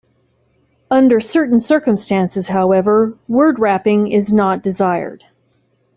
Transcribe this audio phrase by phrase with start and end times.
[0.89, 5.25] Under certain circumstances, however, word wrapping is not desired.